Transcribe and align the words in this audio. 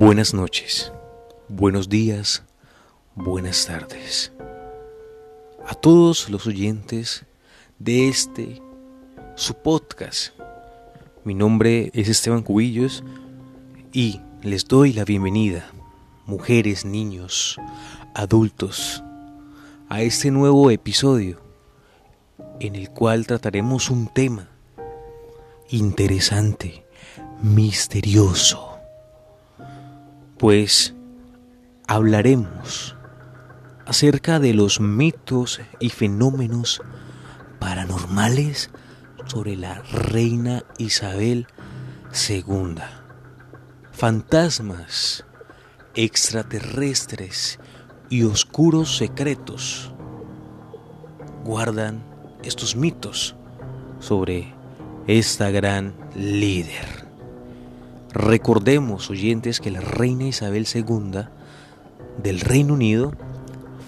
Buenas 0.00 0.32
noches, 0.32 0.94
buenos 1.46 1.90
días, 1.90 2.42
buenas 3.14 3.66
tardes. 3.66 4.32
A 5.66 5.74
todos 5.74 6.30
los 6.30 6.46
oyentes 6.46 7.26
de 7.78 8.08
este, 8.08 8.62
su 9.34 9.52
podcast. 9.52 10.32
Mi 11.22 11.34
nombre 11.34 11.90
es 11.92 12.08
Esteban 12.08 12.40
Cubillos 12.40 13.04
y 13.92 14.22
les 14.40 14.64
doy 14.64 14.94
la 14.94 15.04
bienvenida, 15.04 15.70
mujeres, 16.24 16.86
niños, 16.86 17.58
adultos, 18.14 19.04
a 19.90 20.00
este 20.00 20.30
nuevo 20.30 20.70
episodio 20.70 21.42
en 22.58 22.74
el 22.74 22.88
cual 22.88 23.26
trataremos 23.26 23.90
un 23.90 24.08
tema 24.08 24.48
interesante, 25.68 26.86
misterioso 27.42 28.69
pues 30.40 30.94
hablaremos 31.86 32.96
acerca 33.84 34.38
de 34.38 34.54
los 34.54 34.80
mitos 34.80 35.60
y 35.80 35.90
fenómenos 35.90 36.80
paranormales 37.58 38.70
sobre 39.26 39.54
la 39.54 39.82
reina 39.82 40.64
Isabel 40.78 41.46
II. 42.26 42.76
Fantasmas, 43.92 45.26
extraterrestres 45.94 47.60
y 48.08 48.22
oscuros 48.22 48.96
secretos 48.96 49.92
guardan 51.44 52.02
estos 52.42 52.76
mitos 52.76 53.36
sobre 53.98 54.54
esta 55.06 55.50
gran 55.50 55.94
líder. 56.14 56.99
Recordemos, 58.12 59.08
oyentes, 59.08 59.60
que 59.60 59.70
la 59.70 59.80
reina 59.80 60.24
Isabel 60.24 60.66
II 60.72 61.26
del 62.22 62.40
Reino 62.40 62.74
Unido 62.74 63.12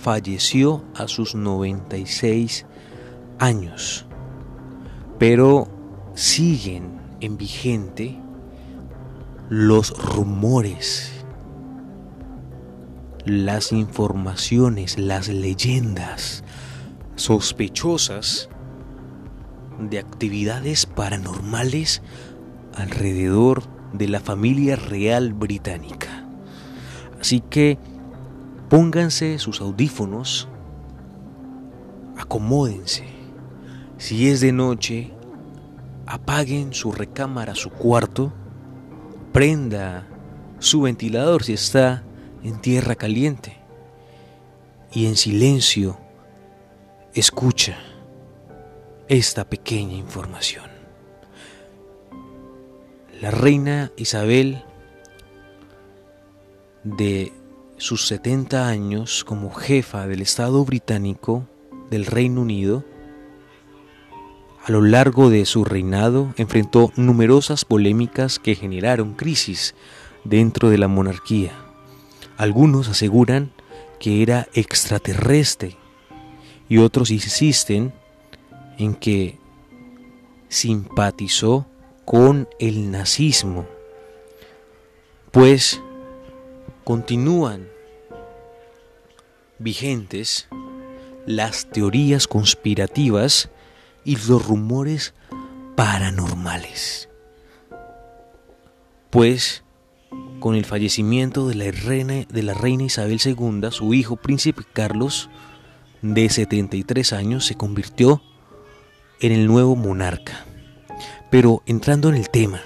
falleció 0.01 0.85
a 0.95 1.09
sus 1.09 1.35
96 1.35 2.67
años, 3.39 4.07
pero 5.19 5.67
siguen 6.15 7.01
en 7.21 7.37
vigente 7.37 8.19
los 9.49 9.91
rumores, 10.15 11.25
las 13.25 13.73
informaciones, 13.73 14.99
las 14.99 15.29
leyendas 15.29 16.45
sospechosas 17.17 18.49
de 19.79 19.99
actividades 19.99 20.87
paranormales 20.87 22.03
alrededor 22.75 23.72
de 23.93 24.09
la 24.09 24.21
familia 24.21 24.77
real 24.77 25.33
británica. 25.33 26.27
Así 27.21 27.41
que 27.41 27.79
pónganse 28.69 29.39
sus 29.39 29.61
audífonos, 29.61 30.49
acomódense. 32.17 33.05
Si 33.99 34.29
es 34.29 34.41
de 34.41 34.53
noche, 34.53 35.13
apaguen 36.07 36.75
su 36.75 36.93
recámara, 36.93 37.55
su 37.55 37.71
cuarto, 37.71 38.33
prenda 39.33 40.07
su 40.59 40.83
ventilador 40.83 41.45
si 41.45 41.53
está 41.53 42.03
en 42.43 42.61
tierra 42.61 42.95
caliente 42.95 43.59
y 44.93 45.07
en 45.07 45.17
silencio 45.17 45.99
escucha 47.15 47.79
esta 49.09 49.49
pequeña 49.49 49.95
información. 49.95 50.72
La 53.23 53.31
reina 53.31 53.93
Isabel, 53.97 54.65
de 56.83 57.33
sus 57.77 58.09
70 58.09 58.67
años 58.67 59.23
como 59.23 59.55
jefa 59.55 60.09
del 60.09 60.23
Estado 60.23 60.65
británico 60.65 61.47
del 61.89 62.07
Reino 62.07 62.41
Unido, 62.41 62.85
a 64.67 64.73
lo 64.73 64.81
largo 64.81 65.31
de 65.31 65.45
su 65.45 65.65
reinado 65.65 66.35
enfrentó 66.37 66.91
numerosas 66.97 67.65
polémicas 67.65 68.41
que 68.41 68.57
generaron 68.57 69.15
crisis 69.15 69.77
dentro 70.25 70.69
de 70.69 70.79
la 70.79 70.89
monarquía. 70.89 71.53
Algunos 72.37 72.89
aseguran 72.89 73.53
que 74.01 74.25
era 74.25 74.49
extraterrestre 74.53 75.77
y 76.69 76.79
otros 76.79 77.13
insisten 77.13 77.93
en 78.79 78.97
que 78.97 79.39
simpatizó 80.49 81.69
con 82.05 82.49
el 82.59 82.91
nazismo, 82.91 83.67
pues 85.31 85.81
continúan 86.85 87.69
vigentes 89.59 90.49
las 91.27 91.71
teorías 91.71 92.27
conspirativas 92.27 93.51
y 94.05 94.17
los 94.17 94.47
rumores 94.47 95.15
paranormales. 95.77 97.09
Pues 99.11 99.63
con 100.41 100.57
el 100.57 100.65
fallecimiento 100.65 101.49
de 101.49 101.55
la 101.55 101.71
reina, 101.71 102.27
de 102.29 102.43
la 102.43 102.55
reina 102.55 102.85
Isabel 102.85 103.21
II, 103.25 103.71
su 103.71 103.95
hijo 103.95 104.17
príncipe 104.17 104.63
Carlos, 104.73 105.31
de 106.03 106.29
73 106.29 107.13
años, 107.13 107.47
se 107.47 107.55
convirtió 107.55 108.23
en 109.21 109.33
el 109.33 109.47
nuevo 109.47 109.77
monarca. 109.77 110.45
Pero 111.33 111.63
entrando 111.65 112.11
en 112.11 112.17
el 112.17 112.29
tema, 112.29 112.61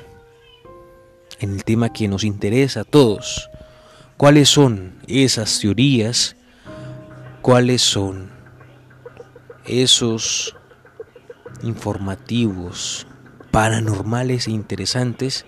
en 1.38 1.54
el 1.54 1.62
tema 1.62 1.92
que 1.92 2.08
nos 2.08 2.24
interesa 2.24 2.80
a 2.80 2.84
todos, 2.84 3.48
¿cuáles 4.16 4.48
son 4.48 4.98
esas 5.06 5.60
teorías? 5.60 6.34
¿Cuáles 7.42 7.80
son 7.80 8.32
esos 9.66 10.56
informativos 11.62 13.06
paranormales 13.52 14.48
e 14.48 14.50
interesantes 14.50 15.46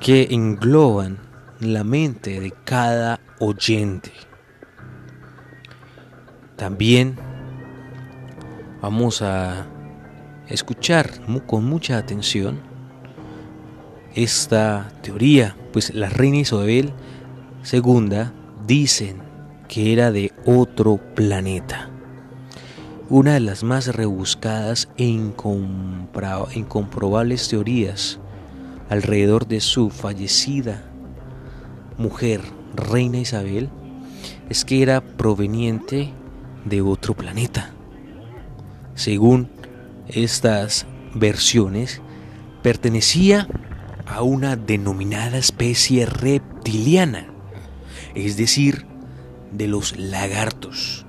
que 0.00 0.28
engloban 0.30 1.18
la 1.58 1.82
mente 1.82 2.38
de 2.38 2.52
cada 2.52 3.18
oyente? 3.40 4.12
También 6.54 7.18
vamos 8.80 9.22
a 9.22 9.66
escuchar 10.48 11.10
con 11.46 11.64
mucha 11.64 11.98
atención 11.98 12.60
esta 14.14 14.90
teoría, 15.02 15.56
pues 15.72 15.92
la 15.94 16.08
reina 16.08 16.38
Isabel 16.38 16.92
II 17.70 18.30
dicen 18.66 19.18
que 19.68 19.92
era 19.92 20.10
de 20.10 20.32
otro 20.44 20.96
planeta. 21.14 21.90
Una 23.10 23.34
de 23.34 23.40
las 23.40 23.62
más 23.62 23.94
rebuscadas 23.94 24.88
e 24.96 25.04
incomprobables 25.04 27.48
teorías 27.48 28.18
alrededor 28.88 29.46
de 29.46 29.60
su 29.60 29.90
fallecida 29.90 30.82
mujer, 31.96 32.40
reina 32.74 33.18
Isabel, 33.18 33.68
es 34.48 34.64
que 34.64 34.82
era 34.82 35.00
proveniente 35.00 36.10
de 36.64 36.80
otro 36.80 37.14
planeta. 37.14 37.70
Según 38.94 39.48
estas 40.08 40.86
versiones 41.14 42.00
pertenecía 42.62 43.48
a 44.06 44.22
una 44.22 44.56
denominada 44.56 45.38
especie 45.38 46.06
reptiliana, 46.06 47.28
es 48.14 48.36
decir, 48.36 48.86
de 49.52 49.68
los 49.68 49.98
lagartos. 49.98 51.06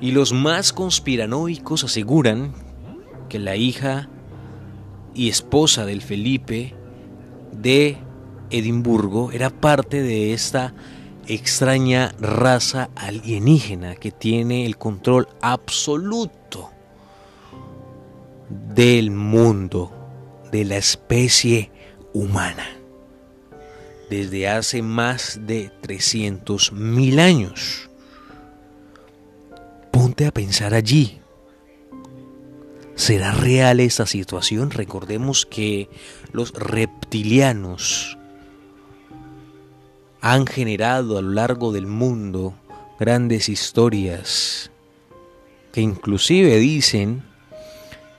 Y 0.00 0.10
los 0.12 0.32
más 0.32 0.72
conspiranoicos 0.72 1.84
aseguran 1.84 2.54
que 3.28 3.38
la 3.38 3.56
hija 3.56 4.08
y 5.14 5.28
esposa 5.28 5.86
del 5.86 6.02
Felipe 6.02 6.74
de 7.52 7.98
Edimburgo 8.50 9.30
era 9.30 9.50
parte 9.50 10.02
de 10.02 10.32
esta 10.32 10.74
extraña 11.28 12.12
raza 12.20 12.90
alienígena 12.96 13.94
que 13.94 14.10
tiene 14.10 14.66
el 14.66 14.76
control 14.76 15.28
absoluto 15.40 16.41
del 18.74 19.10
mundo, 19.10 19.90
de 20.50 20.64
la 20.64 20.76
especie 20.76 21.70
humana, 22.12 22.66
desde 24.10 24.48
hace 24.48 24.82
más 24.82 25.40
de 25.46 25.70
300 25.80 26.72
mil 26.72 27.18
años. 27.18 27.88
Ponte 29.90 30.26
a 30.26 30.32
pensar 30.32 30.74
allí. 30.74 31.20
¿Será 32.94 33.32
real 33.32 33.80
esta 33.80 34.06
situación? 34.06 34.70
Recordemos 34.70 35.46
que 35.46 35.88
los 36.32 36.52
reptilianos 36.52 38.18
han 40.20 40.46
generado 40.46 41.18
a 41.18 41.22
lo 41.22 41.32
largo 41.32 41.72
del 41.72 41.86
mundo 41.86 42.54
grandes 43.00 43.48
historias 43.48 44.70
que 45.72 45.80
inclusive 45.80 46.58
dicen 46.58 47.24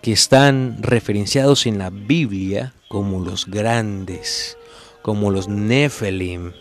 que 0.04 0.12
están 0.12 0.84
referenciados 0.84 1.66
en 1.66 1.78
la 1.78 1.90
Biblia 1.90 2.74
como 2.90 3.24
los 3.24 3.46
grandes, 3.48 4.58
como 5.02 5.32
los 5.32 5.48
Nephilim, 5.48 6.52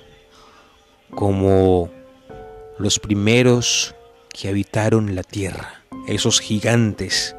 como 1.10 1.90
los 2.78 3.00
primeros 3.00 3.96
que 4.32 4.48
habitaron 4.48 5.16
la 5.16 5.24
tierra, 5.24 5.82
esos 6.06 6.38
gigantes 6.38 7.34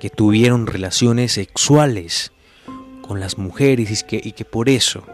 que 0.00 0.10
tuvieron 0.10 0.66
relaciones 0.66 1.32
sexuales 1.32 2.32
con 3.00 3.20
las 3.20 3.38
mujeres 3.38 4.02
y 4.02 4.04
que, 4.04 4.20
y 4.22 4.32
que 4.32 4.44
por 4.44 4.68
eso, 4.68 5.04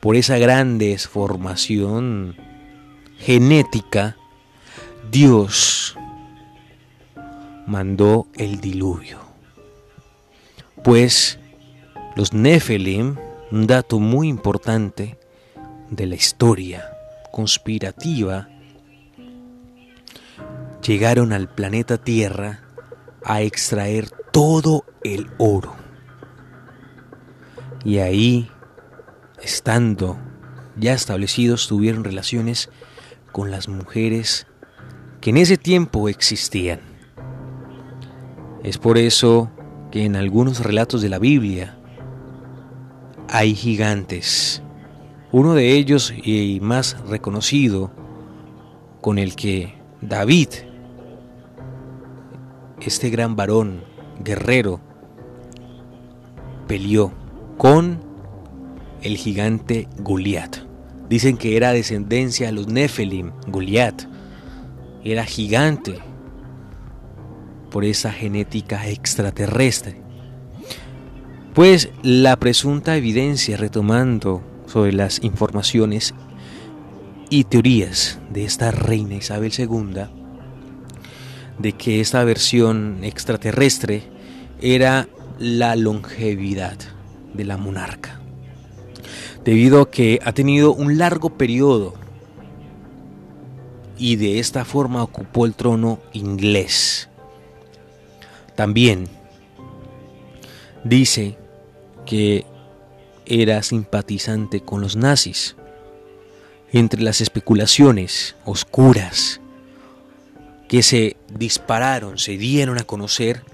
por 0.00 0.16
esa 0.16 0.36
gran 0.36 0.76
desformación 0.76 2.36
genética, 3.18 4.18
Dios 5.10 5.97
mandó 7.68 8.26
el 8.34 8.60
diluvio. 8.60 9.18
Pues 10.82 11.38
los 12.16 12.32
Nephilim, 12.32 13.16
un 13.52 13.66
dato 13.66 14.00
muy 14.00 14.28
importante 14.28 15.18
de 15.90 16.06
la 16.06 16.14
historia 16.14 16.90
conspirativa, 17.30 18.48
llegaron 20.82 21.32
al 21.32 21.48
planeta 21.48 21.98
Tierra 21.98 22.62
a 23.22 23.42
extraer 23.42 24.08
todo 24.32 24.84
el 25.04 25.28
oro. 25.36 25.76
Y 27.84 27.98
ahí, 27.98 28.50
estando 29.42 30.18
ya 30.76 30.94
establecidos, 30.94 31.68
tuvieron 31.68 32.04
relaciones 32.04 32.70
con 33.30 33.50
las 33.50 33.68
mujeres 33.68 34.46
que 35.20 35.30
en 35.30 35.36
ese 35.36 35.58
tiempo 35.58 36.08
existían. 36.08 36.87
Es 38.64 38.76
por 38.78 38.98
eso 38.98 39.50
que 39.90 40.04
en 40.04 40.16
algunos 40.16 40.60
relatos 40.60 41.00
de 41.00 41.08
la 41.08 41.18
Biblia 41.18 41.76
hay 43.28 43.54
gigantes. 43.54 44.62
Uno 45.30 45.54
de 45.54 45.76
ellos 45.76 46.12
y 46.22 46.58
más 46.60 46.96
reconocido 47.08 47.90
con 49.00 49.18
el 49.18 49.36
que 49.36 49.74
David, 50.00 50.48
este 52.80 53.10
gran 53.10 53.36
varón, 53.36 53.84
guerrero, 54.24 54.80
peleó 56.66 57.12
con 57.58 58.00
el 59.02 59.16
gigante 59.16 59.88
Goliat. 59.98 60.56
Dicen 61.08 61.36
que 61.36 61.56
era 61.56 61.72
descendencia 61.72 62.46
de 62.46 62.52
los 62.52 62.66
Nephilim, 62.66 63.32
Goliat. 63.46 64.02
Era 65.04 65.24
gigante 65.24 66.00
por 67.70 67.84
esa 67.84 68.12
genética 68.12 68.88
extraterrestre. 68.88 70.00
Pues 71.54 71.90
la 72.02 72.36
presunta 72.36 72.96
evidencia, 72.96 73.56
retomando 73.56 74.42
sobre 74.66 74.92
las 74.92 75.22
informaciones 75.22 76.14
y 77.30 77.44
teorías 77.44 78.18
de 78.30 78.44
esta 78.44 78.70
reina 78.70 79.14
Isabel 79.14 79.52
II, 79.56 80.04
de 81.58 81.72
que 81.72 82.00
esta 82.00 82.22
versión 82.24 83.00
extraterrestre 83.02 84.04
era 84.60 85.08
la 85.38 85.76
longevidad 85.76 86.78
de 87.34 87.44
la 87.44 87.56
monarca, 87.56 88.20
debido 89.44 89.82
a 89.82 89.90
que 89.90 90.20
ha 90.24 90.32
tenido 90.32 90.72
un 90.72 90.98
largo 90.98 91.30
periodo 91.30 91.94
y 93.98 94.16
de 94.16 94.38
esta 94.38 94.64
forma 94.64 95.02
ocupó 95.02 95.44
el 95.46 95.54
trono 95.54 95.98
inglés. 96.12 97.08
También 98.58 99.06
dice 100.82 101.38
que 102.04 102.44
era 103.24 103.62
simpatizante 103.62 104.62
con 104.62 104.80
los 104.80 104.96
nazis. 104.96 105.54
Entre 106.72 107.00
las 107.00 107.20
especulaciones 107.20 108.34
oscuras 108.44 109.40
que 110.68 110.82
se 110.82 111.16
dispararon, 111.32 112.18
se 112.18 112.36
dieron 112.36 112.78
a 112.78 112.82
conocer, 112.82 113.44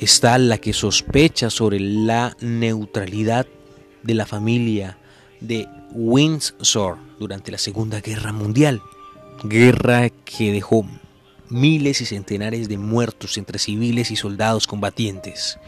está 0.00 0.38
la 0.38 0.56
que 0.56 0.72
sospecha 0.72 1.50
sobre 1.50 1.78
la 1.78 2.34
neutralidad 2.40 3.46
de 4.02 4.14
la 4.14 4.24
familia 4.24 4.96
de 5.42 5.68
Windsor 5.92 6.96
durante 7.18 7.52
la 7.52 7.58
Segunda 7.58 8.00
Guerra 8.00 8.32
Mundial, 8.32 8.80
guerra 9.44 10.08
que 10.08 10.52
dejó 10.52 10.86
miles 11.50 12.00
y 12.00 12.06
centenares 12.06 12.68
de 12.68 12.78
muertos 12.78 13.38
entre 13.38 13.58
civiles 13.58 14.10
y 14.10 14.16
soldados 14.16 14.66
combatientes. 14.66 15.58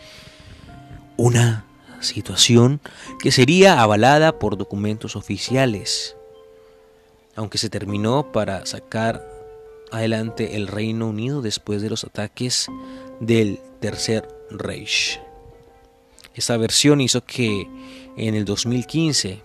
Una 1.16 1.64
situación 2.00 2.80
que 3.20 3.32
sería 3.32 3.80
avalada 3.80 4.38
por 4.38 4.56
documentos 4.56 5.16
oficiales, 5.16 6.16
aunque 7.34 7.58
se 7.58 7.70
terminó 7.70 8.32
para 8.32 8.66
sacar 8.66 9.25
adelante 9.90 10.56
el 10.56 10.69
Reino 10.69 11.08
Unido 11.08 11.42
después 11.42 11.82
de 11.82 11.90
los 11.90 12.04
ataques 12.04 12.69
del 13.20 13.60
Tercer 13.80 14.28
Reich. 14.50 15.20
Esta 16.34 16.56
versión 16.56 17.00
hizo 17.00 17.25
que 17.25 17.66
en 18.16 18.34
el 18.34 18.44
2015, 18.44 19.42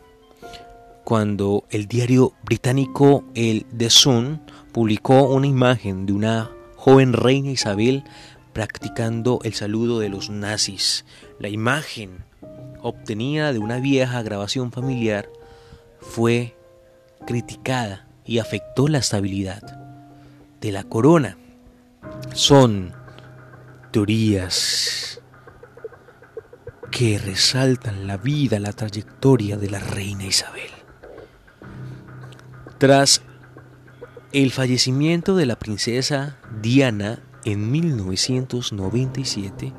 cuando 1.04 1.66
el 1.70 1.88
diario 1.88 2.34
británico 2.44 3.24
El 3.36 3.66
The 3.78 3.90
Sun 3.90 4.42
publicó 4.72 5.24
una 5.30 5.48
imagen 5.48 6.06
de 6.06 6.14
una 6.14 6.52
joven 6.76 7.14
reina 7.14 7.52
Isabel 7.52 8.04
practicando 8.54 9.40
el 9.44 9.54
saludo 9.54 10.00
de 10.00 10.10
los 10.10 10.30
nazis. 10.30 11.06
La 11.40 11.50
imagen 11.50 12.24
obtenida 12.82 13.54
de 13.54 13.60
una 13.60 13.80
vieja 13.80 14.22
grabación 14.22 14.72
familiar 14.72 15.30
fue 16.00 16.56
criticada 17.26 18.08
y 18.26 18.40
afectó 18.40 18.88
la 18.88 19.00
estabilidad 19.00 19.62
de 20.62 20.72
la 20.72 20.84
corona. 20.84 21.38
Son 22.34 22.94
teorías 23.92 25.22
que 26.92 27.18
resaltan 27.18 28.06
la 28.06 28.18
vida, 28.18 28.60
la 28.60 28.72
trayectoria 28.72 29.58
de 29.58 29.70
la 29.70 29.80
reina 29.80 30.26
Isabel. 30.26 30.53
Tras 32.84 33.24
el 34.34 34.52
fallecimiento 34.52 35.38
de 35.38 35.46
la 35.46 35.58
princesa 35.58 36.38
Diana 36.62 37.24
en 37.46 37.72
1997, 37.72 39.72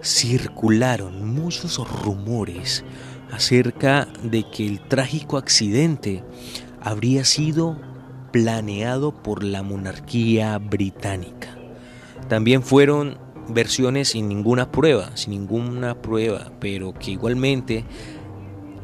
circularon 0.00 1.34
muchos 1.34 1.78
rumores 2.02 2.82
acerca 3.30 4.08
de 4.22 4.44
que 4.50 4.66
el 4.66 4.80
trágico 4.88 5.36
accidente 5.36 6.24
habría 6.80 7.26
sido 7.26 7.78
planeado 8.32 9.22
por 9.22 9.44
la 9.44 9.62
monarquía 9.62 10.56
británica. 10.56 11.58
También 12.30 12.62
fueron 12.62 13.18
versiones 13.50 14.08
sin 14.08 14.28
ninguna 14.28 14.72
prueba, 14.72 15.14
sin 15.14 15.32
ninguna 15.32 16.00
prueba, 16.00 16.52
pero 16.58 16.94
que 16.94 17.10
igualmente 17.10 17.84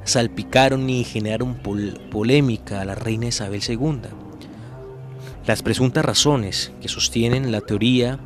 salpicaron 0.05 0.89
y 0.91 1.05
generaron 1.05 1.55
polémica 2.11 2.81
a 2.81 2.85
la 2.85 2.95
reina 2.95 3.27
Isabel 3.27 3.63
II. 3.67 4.01
Las 5.47 5.63
presuntas 5.63 6.05
razones 6.05 6.73
que 6.81 6.89
sostienen 6.89 7.53
la 7.53 7.61
teoría 7.61 8.19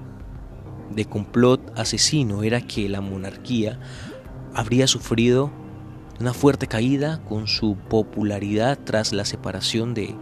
de 0.94 1.04
complot 1.04 1.78
asesino 1.78 2.42
era 2.42 2.60
que 2.60 2.88
la 2.88 3.00
monarquía 3.00 3.78
habría 4.54 4.86
sufrido 4.86 5.50
una 6.20 6.32
fuerte 6.32 6.66
caída 6.66 7.22
con 7.24 7.46
su 7.46 7.76
popularidad 7.76 8.78
tras 8.84 9.12
la 9.12 9.24
separación 9.24 9.92
de 9.92 10.14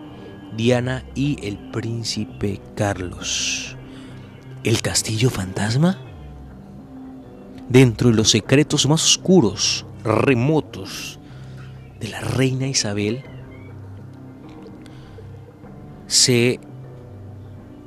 Diana 0.57 1.05
y 1.15 1.45
el 1.47 1.59
príncipe 1.71 2.61
Carlos. 2.75 3.77
¿El 4.65 4.81
castillo 4.83 5.31
fantasma? 5.31 5.99
Dentro 7.69 8.11
de 8.11 8.17
los 8.17 8.31
secretos 8.31 8.89
más 8.89 9.05
oscuros, 9.05 9.87
remotos 10.05 11.14
de 12.05 12.11
la 12.11 12.21
reina 12.21 12.67
Isabel, 12.67 13.25
se 16.07 16.61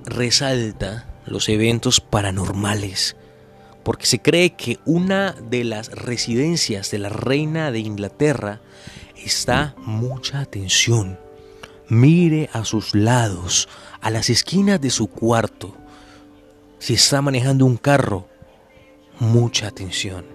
resalta 0.05 1.05
los 1.27 1.49
eventos 1.49 2.01
paranormales, 2.01 3.15
porque 3.83 4.07
se 4.07 4.19
cree 4.19 4.55
que 4.55 4.79
una 4.85 5.33
de 5.33 5.63
las 5.63 5.91
residencias 5.91 6.89
de 6.89 6.97
la 6.97 7.09
reina 7.09 7.71
de 7.71 7.79
Inglaterra 7.79 8.59
está 9.23 9.75
mucha 9.85 10.39
atención. 10.39 11.19
Mire 11.87 12.49
a 12.53 12.65
sus 12.65 12.95
lados, 12.95 13.69
a 14.01 14.09
las 14.09 14.31
esquinas 14.31 14.81
de 14.81 14.89
su 14.89 15.07
cuarto. 15.07 15.77
Si 16.79 16.95
está 16.95 17.21
manejando 17.21 17.65
un 17.65 17.77
carro, 17.77 18.27
mucha 19.19 19.67
atención. 19.67 20.25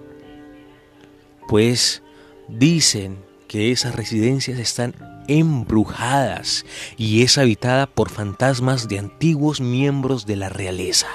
Pues 1.48 2.02
dicen 2.48 3.31
que 3.52 3.70
esas 3.70 3.94
residencias 3.94 4.58
están 4.58 4.94
embrujadas 5.28 6.64
y 6.96 7.20
es 7.20 7.36
habitada 7.36 7.86
por 7.86 8.08
fantasmas 8.08 8.88
de 8.88 8.98
antiguos 8.98 9.60
miembros 9.60 10.24
de 10.24 10.36
la 10.36 10.48
realeza. 10.48 11.08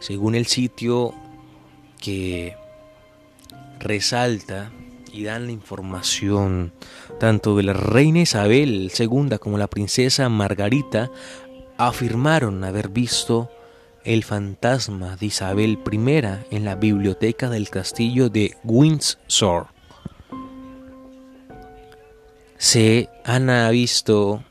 Según 0.00 0.34
el 0.34 0.46
sitio 0.46 1.14
que 2.00 2.56
resalta 3.78 4.72
y 5.12 5.22
dan 5.22 5.46
la 5.46 5.52
información 5.52 6.72
tanto 7.20 7.56
de 7.56 7.62
la 7.62 7.72
reina 7.72 8.22
Isabel 8.22 8.90
II 8.98 9.38
como 9.38 9.58
la 9.58 9.68
princesa 9.68 10.28
Margarita 10.28 11.08
afirmaron 11.78 12.64
haber 12.64 12.88
visto 12.88 13.48
el 14.02 14.24
fantasma 14.24 15.14
de 15.14 15.26
Isabel 15.26 15.78
I 15.88 15.98
en 16.50 16.64
la 16.64 16.74
biblioteca 16.74 17.48
del 17.48 17.70
castillo 17.70 18.28
de 18.28 18.56
Windsor. 18.64 19.68
Se 22.62 23.08
han 23.24 23.50
visto 23.72 24.44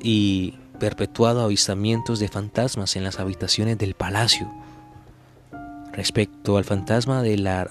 y 0.00 0.54
perpetuado 0.80 1.42
avistamientos 1.42 2.18
de 2.18 2.28
fantasmas 2.28 2.96
en 2.96 3.04
las 3.04 3.20
habitaciones 3.20 3.76
del 3.76 3.92
palacio. 3.92 4.50
Respecto 5.92 6.56
al 6.56 6.64
fantasma 6.64 7.20
de 7.20 7.36
la, 7.36 7.70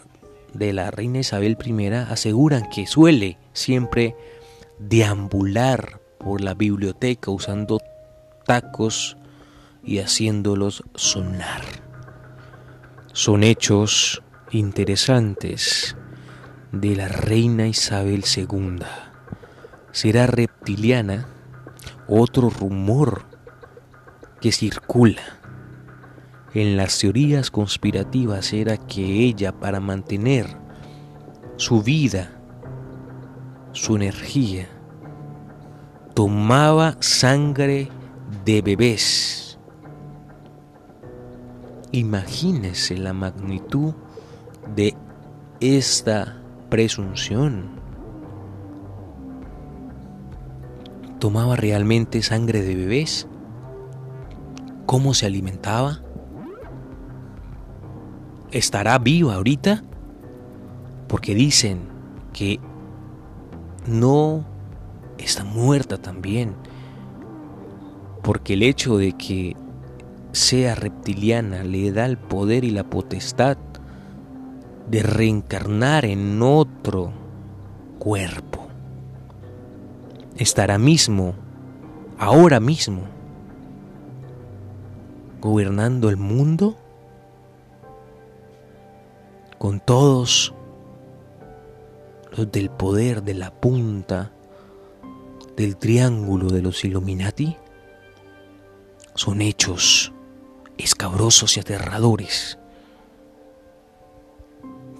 de 0.54 0.72
la 0.72 0.92
reina 0.92 1.18
Isabel 1.18 1.58
I, 1.66 1.88
aseguran 1.94 2.70
que 2.70 2.86
suele 2.86 3.40
siempre 3.54 4.16
deambular 4.78 6.00
por 6.20 6.42
la 6.42 6.54
biblioteca 6.54 7.32
usando 7.32 7.82
tacos 8.46 9.18
y 9.84 9.98
haciéndolos 9.98 10.84
sonar. 10.94 11.63
Son 13.13 13.42
hechos 13.44 14.22
interesantes 14.52 15.98
de 16.72 16.96
la 16.96 17.08
reina 17.08 17.68
Isabel 17.68 18.24
II. 18.38 18.86
¿Será 19.94 20.26
reptiliana? 20.26 21.28
Otro 22.08 22.50
rumor 22.50 23.26
que 24.42 24.52
circula 24.52 25.22
en 26.56 26.76
las 26.78 26.98
teorías 26.98 27.52
conspirativas 27.52 28.54
era 28.54 28.78
que 28.78 29.04
ella 29.04 29.52
para 29.52 29.80
mantener 29.80 30.48
su 31.58 31.84
vida, 31.84 32.32
su 33.72 33.96
energía, 33.96 34.68
tomaba 36.16 36.98
sangre 37.00 37.90
de 38.44 38.64
bebés. 38.64 39.60
Imagínese 41.92 42.98
la 42.98 43.14
magnitud 43.14 43.94
de 44.76 44.96
esta 45.60 46.42
presunción. 46.72 47.83
¿Tomaba 51.24 51.56
realmente 51.56 52.22
sangre 52.22 52.63
de 52.63 52.75
bebés? 52.75 53.30
¿Cómo 54.86 55.13
se 55.13 55.25
alimentaba? 55.25 56.01
¿Estará 58.51 58.98
viva 58.98 59.36
ahorita? 59.36 59.86
Porque 61.08 61.34
dicen 61.34 61.88
que 62.34 62.60
no 63.88 64.44
está 65.18 65.46
muerta 65.46 65.98
también. 65.98 66.56
Porque 68.22 68.56
el 68.56 68.63
hecho 68.63 68.98
de 68.98 69.13
que 69.13 69.56
sea 70.34 70.75
reptiliana 70.75 71.63
le 71.63 71.94
da 71.94 72.06
el 72.06 72.18
poder 72.18 72.65
y 72.65 72.72
la 72.72 72.84
potestad 72.84 73.58
de 74.89 75.03
reencarnar 75.03 76.03
en 76.03 76.42
otro 76.42 77.13
cuerpo. 77.98 78.52
Estará 80.38 80.78
mismo, 80.78 81.36
ahora 82.18 82.60
mismo, 82.60 83.04
gobernando 85.40 86.10
el 86.10 86.18
mundo 86.18 86.78
con 89.60 89.80
todos 89.80 90.54
los 92.32 92.52
del 92.52 92.70
poder 92.70 93.22
de 93.24 93.34
la 93.34 93.52
punta 93.52 94.32
del 95.56 95.78
triángulo 95.78 96.50
de 96.50 96.62
los 96.62 96.84
Illuminati. 96.84 97.58
Son 99.16 99.42
hechos 99.42 100.12
escabrosos 100.78 101.58
y 101.58 101.60
aterradores 101.60 102.58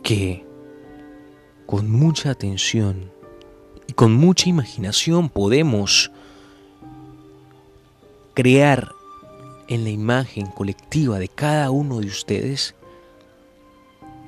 que 0.04 0.46
con 1.66 1.90
mucha 1.90 2.30
atención 2.30 3.13
y 3.94 3.96
con 3.96 4.16
mucha 4.16 4.50
imaginación 4.50 5.30
podemos 5.30 6.10
crear 8.34 8.92
en 9.68 9.84
la 9.84 9.92
imagen 9.92 10.48
colectiva 10.48 11.20
de 11.20 11.28
cada 11.28 11.70
uno 11.70 12.00
de 12.00 12.08
ustedes 12.08 12.74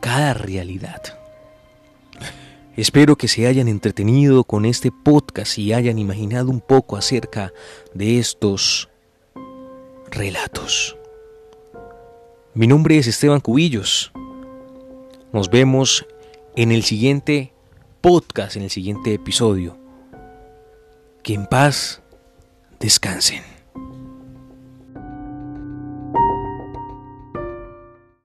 cada 0.01 0.35
realidad. 0.35 1.01
Espero 2.77 3.15
que 3.15 3.27
se 3.27 3.47
hayan 3.47 3.67
entretenido 3.67 4.43
con 4.43 4.65
este 4.65 4.91
podcast 4.91 5.57
y 5.57 5.73
hayan 5.73 5.97
imaginado 5.97 6.51
un 6.51 6.61
poco 6.61 6.95
acerca 6.95 7.51
de 7.95 8.19
estos 8.19 8.87
relatos. 10.11 10.95
Mi 12.53 12.67
nombre 12.67 12.99
es 12.99 13.07
Esteban 13.07 13.39
Cubillos. 13.39 14.11
Nos 15.33 15.49
vemos 15.49 16.05
en 16.55 16.71
el 16.71 16.83
siguiente 16.83 17.54
podcast, 18.05 18.55
en 18.55 18.61
el 18.61 18.69
siguiente 18.69 19.15
episodio. 19.15 19.79
Que 21.23 21.33
en 21.33 21.47
paz 21.47 22.03
descansen. 22.79 23.54